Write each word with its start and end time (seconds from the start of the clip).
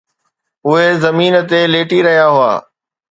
اهي 0.67 0.87
زمين 1.03 1.33
تي 1.49 1.59
ليٽي 1.73 1.99
رهيا 2.05 2.27
هئا. 2.35 2.53